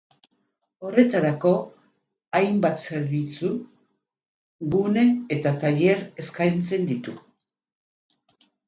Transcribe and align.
Horretarako, 0.87 1.51
hainbat 2.39 2.81
zerbitzu, 2.85 3.53
gune 4.77 5.07
eta 5.39 5.57
tailer 5.67 6.05
eskaintzen 6.27 6.95
ditu. 6.95 7.19